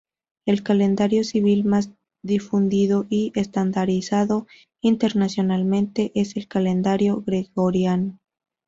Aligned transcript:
El 0.47 0.63
calendario 0.63 1.23
civil 1.23 1.63
más 1.63 1.91
difundido 2.23 3.05
y 3.07 3.31
estandarizado 3.35 4.47
internacionalmente 4.81 6.11
es 6.15 6.35
el 6.37 6.47
calendario 6.47 7.21
gregoriano. 7.23 8.17